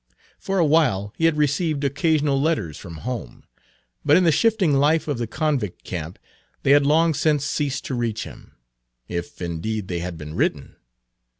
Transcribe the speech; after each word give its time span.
For 0.39 0.57
a 0.57 0.65
while 0.65 1.13
he 1.15 1.25
had 1.25 1.37
received 1.37 1.83
occasional 1.83 2.41
letters 2.41 2.79
from 2.79 2.97
home, 3.05 3.43
but 4.03 4.17
in 4.17 4.23
the 4.23 4.31
shifting 4.31 4.73
life 4.73 5.07
of 5.07 5.19
the 5.19 5.27
convict 5.27 5.83
camp 5.83 6.17
they 6.63 6.71
had 6.71 6.87
long 6.87 7.13
since 7.13 7.45
ceased 7.45 7.85
to 7.85 7.93
reach 7.93 8.23
him, 8.23 8.55
if 9.07 9.43
indeed 9.43 9.89
they 9.89 9.99
had 9.99 10.17
been 10.17 10.33
written. 10.33 10.75